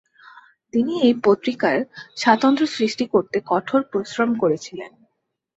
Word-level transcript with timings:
তিনি 0.73 0.93
এই 1.01 1.15
পত্রিকার 1.25 1.77
স্বাতন্ত্র্য 2.17 2.73
সৃষ্টি 2.77 3.05
করতে 3.13 3.37
কঠোর 3.51 3.81
পরিশ্রম 3.91 4.29
করেছিলেন। 4.41 4.91